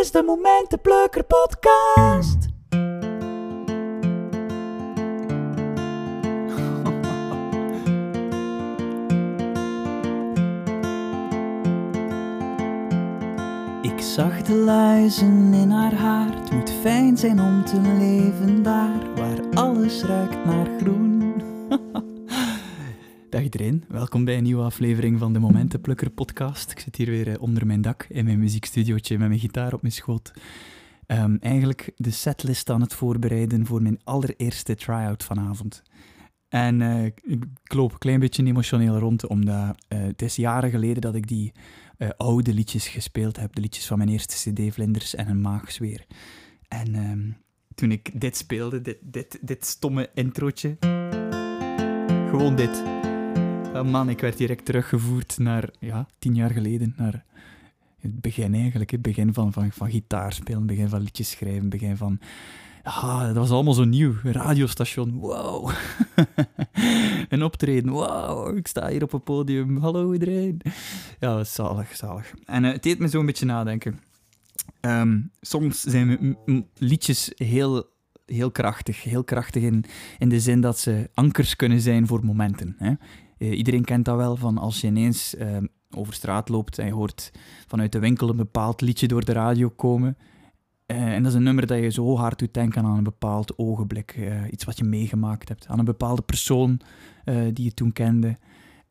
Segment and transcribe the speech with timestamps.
[0.00, 2.36] is de Momentenplukker podcast.
[13.92, 16.34] Ik zag de luizen in haar haar.
[16.34, 21.34] Het moet fijn zijn om te leven daar, waar alles ruikt naar groen.
[23.38, 26.70] Dag iedereen, welkom bij een nieuwe aflevering van de Momentenplukker podcast.
[26.70, 29.82] Ik zit hier weer eh, onder mijn dak in mijn muziekstudiootje met mijn gitaar op
[29.82, 30.32] mijn schoot.
[31.06, 35.82] Ehm, eigenlijk de setlist aan het voorbereiden voor mijn allereerste try-out vanavond.
[36.48, 41.00] En eh, ik loop een klein beetje emotioneel rond, omdat eh, het is jaren geleden
[41.00, 41.52] dat ik die
[42.16, 43.54] oude liedjes gespeeld heb.
[43.54, 46.06] De liedjes van mijn eerste cd, Vlinders en een Maagsweer.
[46.68, 47.30] En ehm,
[47.74, 50.76] toen ik dit speelde, dit, dit, dit stomme introotje,
[52.30, 53.06] gewoon dit.
[53.78, 57.24] Oh man, ik werd direct teruggevoerd naar, ja, tien jaar geleden, naar
[58.00, 58.90] het begin eigenlijk.
[58.90, 62.20] Het begin van, van, gitaar spelen, het begin van liedjes schrijven, het begin van...
[62.82, 64.14] Ah, dat was allemaal zo nieuw.
[64.22, 65.70] Radiostation, wow.
[67.28, 68.56] een optreden, wow.
[68.56, 70.60] Ik sta hier op een podium, hallo iedereen.
[71.18, 72.34] Ja, zalig, zalig.
[72.44, 74.00] En eh, het deed me zo een beetje nadenken.
[74.80, 76.36] Ehm, soms zijn
[76.74, 77.90] liedjes heel,
[78.26, 79.02] heel krachtig.
[79.02, 79.84] Heel krachtig in,
[80.18, 82.74] in de zin dat ze ankers kunnen zijn voor momenten.
[82.78, 82.92] Hè?
[83.38, 86.92] Eh, iedereen kent dat wel, van als je ineens ehm, over straat loopt en je
[86.92, 87.30] hoort
[87.66, 90.16] vanuit de winkel een bepaald liedje door de radio komen.
[90.86, 93.58] Eh, en dat is een nummer dat je zo hard doet denken aan een bepaald
[93.58, 94.10] ogenblik.
[94.10, 95.66] eh, iets wat je meegemaakt hebt.
[95.66, 96.80] Aan een bepaalde persoon
[97.52, 98.36] die je toen kende.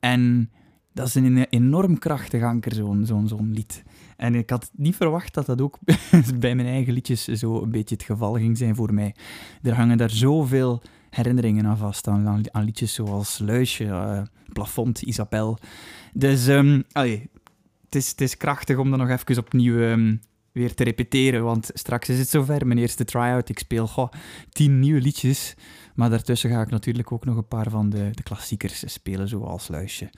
[0.00, 0.50] En
[0.92, 3.82] dat is een enorm krachtig anker, zo'n zo'n zo'n lied.
[4.16, 5.78] En ik had niet verwacht dat dat ook
[6.38, 9.14] bij mijn eigen liedjes zo een beetje het geval ging zijn voor mij.
[9.62, 10.82] Er hangen daar zoveel
[11.16, 14.22] herinneringen aan vast, aan, liedjes zoals Luisje, eh,
[14.52, 15.58] Plafond, Isabel.
[16.12, 16.48] Dus
[16.92, 17.30] allee,
[17.84, 20.16] het, is, het is krachtig om dat nog even opnieuw ehm,
[20.52, 22.66] weer te repeteren, want straks is het zover.
[22.66, 24.10] Mijn eerste try-out, ik speel goh,
[24.50, 25.54] tien nieuwe liedjes,
[25.94, 29.68] maar daartussen ga ik natuurlijk ook nog een paar van de, de klassiekers spelen, zoals
[29.68, 30.10] Luisje.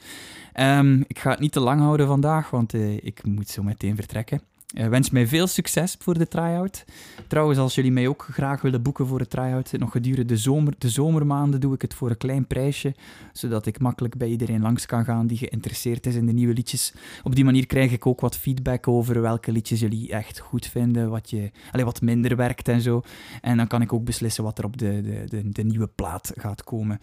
[0.53, 3.97] Ehm, ik ga het niet te lang houden vandaag, want eh, ik moet zo meteen
[3.97, 4.41] vertrekken.
[4.75, 6.85] Ik wens mij veel succes voor de try-out.
[7.27, 10.75] Trouwens, als jullie mij ook graag willen boeken voor de try-out, nog gedurende de, zomer,
[10.79, 12.95] de zomermaanden doe ik het voor een klein prijsje,
[13.33, 16.95] zodat ik makkelijk bij iedereen langs kan gaan die geïnteresseerd is in de nieuwe liedjes.
[17.23, 21.11] Op die manier krijg ik ook wat feedback over welke liedjes jullie echt goed vinden,
[21.11, 23.03] wat, je, allez, wat minder werkt en zo.
[23.41, 26.33] En dan kan ik ook beslissen wat er op de, de, de, de nieuwe plaat
[26.37, 27.01] gaat komen.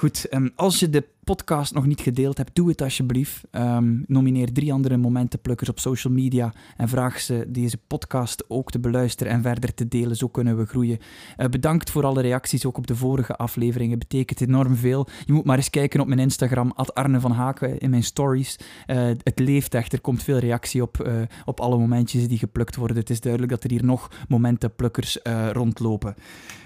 [0.00, 3.42] Goed, ehm, als je de podcast nog niet gedeeld hebt, doe het alsjeblieft.
[3.50, 8.78] Ehm, nomineer drie andere momentenplukkers op social media en vraag ze deze podcast ook te
[8.78, 10.16] beluisteren en verder te delen.
[10.16, 10.98] Zo kunnen we groeien.
[11.36, 13.98] Eh, bedankt voor alle reacties, ook op de vorige afleveringen.
[13.98, 15.06] Betekent enorm veel.
[15.24, 18.58] Je moet maar eens kijken op mijn Instagram, Arne van Haken, in mijn stories.
[18.86, 21.14] Eh, het leeft echt, er komt veel reactie op, eh,
[21.44, 22.96] op alle momentjes die geplukt worden.
[22.96, 25.18] Het is duidelijk dat er hier nog momentenplukkers
[25.52, 26.14] rondlopen.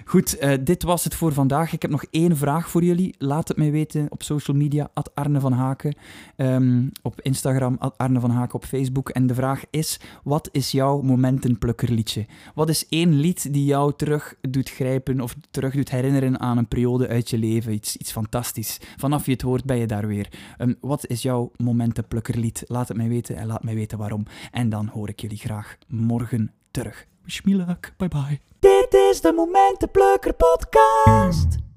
[0.04, 1.72] Goed, dit was het voor vandaag.
[1.72, 3.14] Ik heb nog één vraag voor jullie.
[3.18, 5.96] Laat het mij weten op social media, Arne van Haken.
[6.36, 9.08] Ehm, op Instagram, Arne van Haken op Facebook.
[9.08, 12.26] En de vraag is, wat is jouw momentenplukkerliedje?
[12.54, 16.68] Wat is één lied die jou terug doet grijpen of terug doet herinneren aan een
[16.68, 17.72] periode uit je leven?
[17.72, 18.80] Iets, iets fantastisch.
[18.96, 20.28] Vanaf je het hoort, ben je daar weer.
[20.58, 22.64] Ehm, wat is jouw momentenplukkerlied?
[22.66, 24.24] Laat het mij weten en laat mij weten waarom.
[24.50, 27.06] En dan hoor ik jullie graag morgen terug.
[27.44, 27.94] Luck.
[27.96, 28.40] Bye bye.
[28.58, 31.73] Dit is de Momentenplukker podcast.